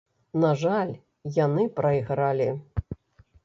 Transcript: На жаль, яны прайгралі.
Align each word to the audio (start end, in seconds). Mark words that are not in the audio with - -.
На 0.43 0.49
жаль, 0.61 0.93
яны 1.37 1.67
прайгралі. 1.77 2.51